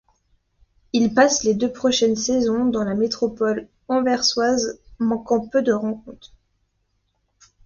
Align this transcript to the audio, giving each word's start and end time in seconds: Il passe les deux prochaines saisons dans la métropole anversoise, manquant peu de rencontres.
Il 0.93 1.13
passe 1.13 1.43
les 1.43 1.53
deux 1.53 1.71
prochaines 1.71 2.15
saisons 2.15 2.65
dans 2.65 2.83
la 2.83 2.95
métropole 2.95 3.67
anversoise, 3.87 4.79
manquant 4.97 5.45
peu 5.47 5.61
de 5.61 5.73
rencontres. 5.73 6.33